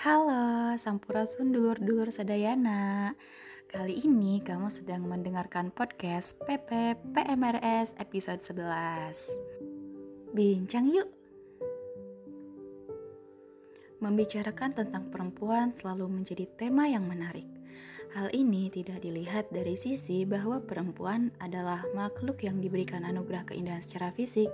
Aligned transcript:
Halo, 0.00 0.72
Sampurasun 0.80 1.52
dulur-dulur 1.52 2.08
sedayana. 2.08 3.12
Kali 3.68 4.00
ini 4.00 4.40
kamu 4.40 4.72
sedang 4.72 5.04
mendengarkan 5.04 5.68
podcast 5.68 6.40
PP 6.48 6.96
PMRS 7.12 8.00
episode 8.00 8.40
11. 8.40 10.32
Bincang 10.32 10.88
yuk. 10.88 11.04
Membicarakan 14.00 14.72
tentang 14.72 15.12
perempuan 15.12 15.76
selalu 15.76 16.08
menjadi 16.08 16.48
tema 16.48 16.88
yang 16.88 17.04
menarik. 17.04 17.44
Hal 18.10 18.26
ini 18.34 18.66
tidak 18.74 19.06
dilihat 19.06 19.54
dari 19.54 19.78
sisi 19.78 20.26
bahwa 20.26 20.58
perempuan 20.58 21.30
adalah 21.38 21.86
makhluk 21.94 22.42
yang 22.42 22.58
diberikan 22.58 23.06
anugerah 23.06 23.46
keindahan 23.46 23.78
secara 23.78 24.10
fisik, 24.10 24.50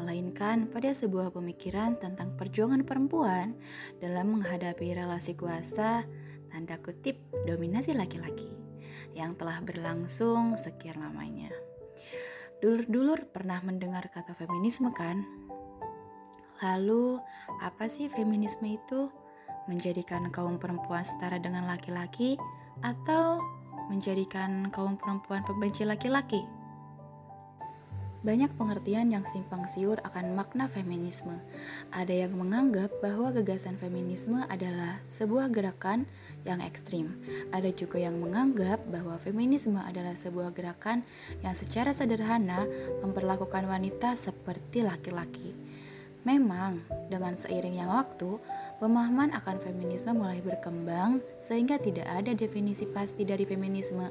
melainkan 0.00 0.64
pada 0.72 0.96
sebuah 0.96 1.28
pemikiran 1.28 2.00
tentang 2.00 2.32
perjuangan 2.40 2.88
perempuan 2.88 3.52
dalam 4.00 4.40
menghadapi 4.40 4.96
relasi 4.96 5.36
kuasa, 5.36 6.08
tanda 6.48 6.80
kutip 6.80 7.20
dominasi 7.44 7.92
laki-laki, 7.92 8.56
yang 9.12 9.36
telah 9.36 9.60
berlangsung 9.60 10.56
sekian 10.56 10.96
lamanya. 10.96 11.52
Dulur-dulur 12.64 13.28
pernah 13.28 13.60
mendengar 13.60 14.08
kata 14.08 14.32
feminisme 14.32 14.88
kan? 14.96 15.20
Lalu, 16.64 17.20
apa 17.60 17.92
sih 17.92 18.08
feminisme 18.08 18.64
itu? 18.64 19.12
Menjadikan 19.68 20.32
kaum 20.32 20.56
perempuan 20.56 21.04
setara 21.04 21.36
dengan 21.36 21.68
laki-laki 21.68 22.40
atau 22.84 23.40
menjadikan 23.88 24.68
kaum 24.74 24.98
perempuan 24.98 25.46
pembenci 25.46 25.86
laki-laki? 25.86 26.42
Banyak 28.26 28.58
pengertian 28.58 29.14
yang 29.14 29.22
simpang 29.22 29.62
siur 29.70 30.02
akan 30.02 30.34
makna 30.34 30.66
feminisme. 30.66 31.38
Ada 31.94 32.26
yang 32.26 32.34
menganggap 32.34 32.90
bahwa 32.98 33.30
gagasan 33.30 33.78
feminisme 33.78 34.42
adalah 34.50 34.98
sebuah 35.06 35.46
gerakan 35.54 36.10
yang 36.42 36.58
ekstrim. 36.58 37.14
Ada 37.54 37.70
juga 37.70 38.02
yang 38.02 38.18
menganggap 38.18 38.82
bahwa 38.90 39.14
feminisme 39.22 39.78
adalah 39.78 40.18
sebuah 40.18 40.50
gerakan 40.58 41.06
yang 41.46 41.54
secara 41.54 41.94
sederhana 41.94 42.66
memperlakukan 42.98 43.62
wanita 43.62 44.18
seperti 44.18 44.82
laki-laki. 44.82 45.54
Memang, 46.26 46.82
dengan 47.06 47.38
seiringnya 47.38 47.86
waktu, 47.86 48.42
pemahaman 48.78 49.32
akan 49.32 49.56
feminisme 49.60 50.12
mulai 50.16 50.40
berkembang 50.44 51.24
sehingga 51.40 51.80
tidak 51.80 52.06
ada 52.06 52.32
definisi 52.36 52.84
pasti 52.84 53.24
dari 53.24 53.48
feminisme. 53.48 54.08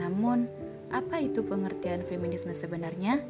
Namun, 0.00 0.48
apa 0.92 1.20
itu 1.20 1.44
pengertian 1.44 2.04
feminisme 2.04 2.52
sebenarnya? 2.52 3.20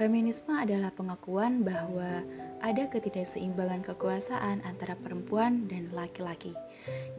Feminisme 0.00 0.56
adalah 0.56 0.88
pengakuan 0.96 1.60
bahwa 1.60 2.24
ada 2.64 2.88
ketidakseimbangan 2.88 3.84
kekuasaan 3.84 4.64
antara 4.64 4.96
perempuan 4.96 5.68
dan 5.68 5.92
laki-laki, 5.92 6.56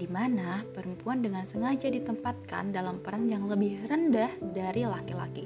di 0.01 0.09
mana 0.09 0.65
perempuan 0.73 1.21
dengan 1.21 1.45
sengaja 1.45 1.93
ditempatkan 1.93 2.73
dalam 2.73 2.97
peran 3.01 3.29
yang 3.29 3.45
lebih 3.45 3.85
rendah 3.85 4.33
dari 4.41 4.85
laki-laki. 4.89 5.45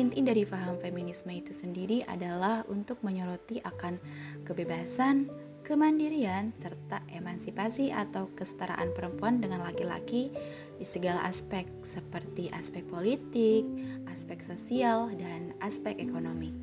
Inti 0.00 0.24
dari 0.24 0.48
paham 0.48 0.80
feminisme 0.80 1.28
itu 1.28 1.52
sendiri 1.52 2.00
adalah 2.08 2.64
untuk 2.72 3.04
menyoroti 3.04 3.60
akan 3.60 4.00
kebebasan, 4.48 5.28
kemandirian, 5.60 6.56
serta 6.56 7.04
emansipasi 7.12 7.92
atau 7.92 8.32
kesetaraan 8.32 8.96
perempuan 8.96 9.44
dengan 9.44 9.60
laki-laki 9.60 10.32
di 10.80 10.88
segala 10.88 11.28
aspek 11.28 11.68
seperti 11.84 12.48
aspek 12.48 12.80
politik, 12.88 13.68
aspek 14.08 14.40
sosial, 14.40 15.12
dan 15.20 15.52
aspek 15.60 16.00
ekonomi. 16.00 16.56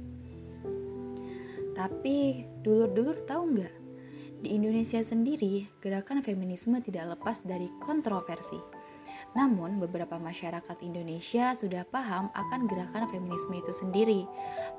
Tapi 1.77 2.41
dulur-dulur 2.65 3.21
tahu 3.29 3.53
nggak? 3.53 3.75
Di 4.41 4.57
Indonesia 4.57 5.05
sendiri, 5.05 5.69
gerakan 5.77 6.25
feminisme 6.25 6.81
tidak 6.81 7.13
lepas 7.13 7.45
dari 7.45 7.69
kontroversi 7.85 8.76
namun, 9.35 9.81
beberapa 9.81 10.15
masyarakat 10.15 10.77
Indonesia 10.85 11.51
sudah 11.57 11.83
paham 11.83 12.31
akan 12.31 12.69
gerakan 12.69 13.09
feminisme 13.11 13.53
itu 13.57 13.73
sendiri. 13.75 14.23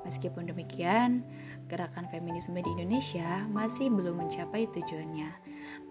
Meskipun 0.07 0.49
demikian, 0.49 1.21
gerakan 1.69 2.09
feminisme 2.09 2.57
di 2.57 2.69
Indonesia 2.73 3.45
masih 3.51 3.93
belum 3.93 4.25
mencapai 4.25 4.65
tujuannya. 4.73 5.31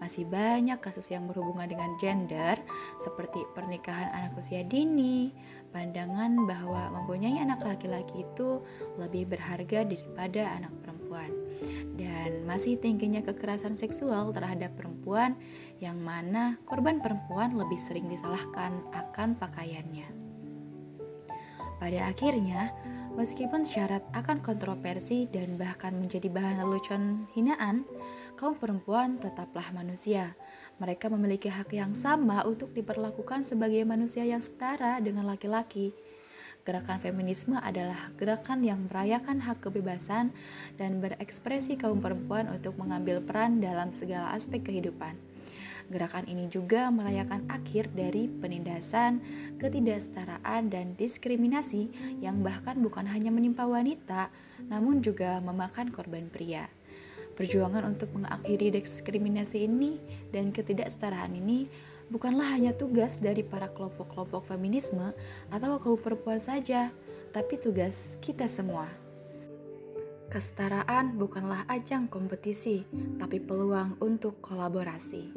Masih 0.01 0.27
banyak 0.27 0.81
kasus 0.83 1.07
yang 1.13 1.29
berhubungan 1.29 1.69
dengan 1.71 1.95
gender, 2.01 2.59
seperti 2.99 3.41
pernikahan 3.55 4.11
anak 4.11 4.35
usia 4.35 4.65
dini, 4.65 5.31
pandangan 5.71 6.49
bahwa 6.49 6.89
mempunyai 6.99 7.39
anak 7.39 7.63
laki-laki 7.63 8.27
itu 8.27 8.59
lebih 8.97 9.29
berharga 9.29 9.85
daripada 9.85 10.41
anak 10.57 10.73
perempuan 10.83 11.31
dan 11.99 12.47
masih 12.47 12.79
tingginya 12.79 13.19
kekerasan 13.19 13.75
seksual 13.75 14.31
terhadap 14.31 14.71
perempuan 14.79 15.35
yang 15.83 15.99
mana 15.99 16.55
korban 16.63 17.03
perempuan 17.03 17.59
lebih 17.59 17.75
sering 17.75 18.07
disalahkan 18.07 18.79
akan 18.95 19.35
pakaiannya. 19.35 20.07
Pada 21.79 22.11
akhirnya, 22.11 22.71
meskipun 23.19 23.67
syarat 23.67 24.03
akan 24.15 24.39
kontroversi 24.39 25.27
dan 25.27 25.59
bahkan 25.59 25.95
menjadi 25.95 26.27
bahan 26.31 26.63
lelucon 26.63 27.27
hinaan, 27.35 27.87
kaum 28.39 28.55
perempuan 28.55 29.19
tetaplah 29.19 29.67
manusia. 29.75 30.35
Mereka 30.79 31.11
memiliki 31.11 31.51
hak 31.51 31.75
yang 31.75 31.91
sama 31.95 32.47
untuk 32.47 32.71
diperlakukan 32.71 33.43
sebagai 33.43 33.83
manusia 33.83 34.23
yang 34.23 34.39
setara 34.39 34.99
dengan 35.03 35.27
laki-laki 35.27 35.91
Gerakan 36.67 36.99
feminisme 36.99 37.55
adalah 37.55 38.11
gerakan 38.19 38.61
yang 38.61 38.85
merayakan 38.91 39.39
hak 39.41 39.63
kebebasan 39.63 40.35
dan 40.75 40.99
berekspresi 40.99 41.79
kaum 41.79 42.03
perempuan 42.03 42.51
untuk 42.51 42.75
mengambil 42.75 43.23
peran 43.23 43.63
dalam 43.63 43.95
segala 43.95 44.35
aspek 44.35 44.67
kehidupan. 44.67 45.15
Gerakan 45.89 46.29
ini 46.29 46.45
juga 46.53 46.93
merayakan 46.93 47.49
akhir 47.49 47.89
dari 47.97 48.29
penindasan, 48.29 49.25
ketidaksetaraan, 49.57 50.69
dan 50.69 50.93
diskriminasi 50.93 51.89
yang 52.21 52.45
bahkan 52.45 52.77
bukan 52.77 53.09
hanya 53.09 53.33
menimpa 53.33 53.65
wanita, 53.65 54.29
namun 54.69 55.01
juga 55.01 55.41
memakan 55.41 55.89
korban 55.89 56.29
pria. 56.29 56.69
Perjuangan 57.33 57.89
untuk 57.89 58.13
mengakhiri 58.13 58.69
diskriminasi 58.69 59.65
ini 59.65 59.97
dan 60.29 60.53
ketidaksetaraan 60.53 61.33
ini 61.33 61.65
bukanlah 62.09 62.57
hanya 62.57 62.73
tugas 62.73 63.21
dari 63.21 63.45
para 63.45 63.69
kelompok-kelompok 63.69 64.45
feminisme 64.49 65.13
atau 65.53 65.77
kaum 65.81 65.97
perempuan 65.97 66.41
saja, 66.41 66.89
tapi 67.31 67.57
tugas 67.61 68.17
kita 68.19 68.49
semua. 68.49 68.89
Kesetaraan 70.29 71.17
bukanlah 71.17 71.65
ajang 71.65 72.05
kompetisi, 72.05 72.85
tapi 73.17 73.41
peluang 73.41 73.97
untuk 73.97 74.37
kolaborasi. 74.45 75.33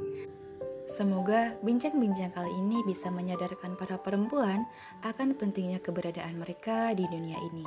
Semoga 0.93 1.57
bincang-bincang 1.65 2.37
kali 2.37 2.53
ini 2.53 2.85
bisa 2.85 3.09
menyadarkan 3.09 3.81
para 3.81 3.97
perempuan 3.97 4.69
akan 5.01 5.33
pentingnya 5.33 5.81
keberadaan 5.81 6.37
mereka 6.37 6.93
di 6.93 7.09
dunia 7.09 7.41
ini. 7.49 7.65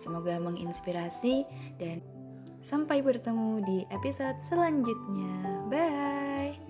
Semoga 0.00 0.40
menginspirasi 0.40 1.44
dan 1.76 2.00
sampai 2.64 3.04
bertemu 3.04 3.60
di 3.60 3.78
episode 3.92 4.40
selanjutnya. 4.40 5.68
Bye. 5.68 6.61